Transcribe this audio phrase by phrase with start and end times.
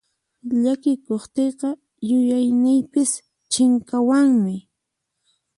[0.61, 1.69] Llakikuqtiyqa
[2.09, 3.11] yuyayniypis
[3.51, 4.55] chinkawanmi.